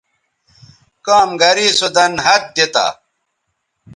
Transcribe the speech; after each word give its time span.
کام 1.05 1.29
گرے 1.41 1.67
سو 1.77 1.87
دَن 1.95 2.13
ہَت 2.25 2.43
دی 2.55 2.65
تا 2.73 2.85